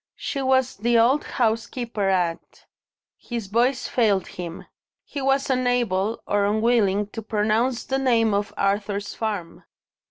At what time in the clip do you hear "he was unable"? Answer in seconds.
5.03-6.23